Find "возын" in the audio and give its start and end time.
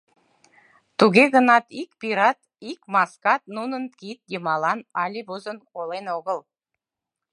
5.29-5.57